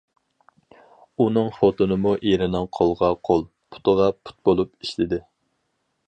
[1.25, 5.21] ئۇنىڭ خوتۇنىمۇ ئېرىنىڭ قولىغا قول، پۇتىغا پۇت بولۇپ ئىشلىدى.